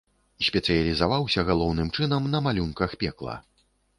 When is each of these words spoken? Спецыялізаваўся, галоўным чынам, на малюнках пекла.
Спецыялізаваўся, 0.45 1.43
галоўным 1.51 1.91
чынам, 1.97 2.23
на 2.37 2.43
малюнках 2.47 2.95
пекла. 3.03 3.35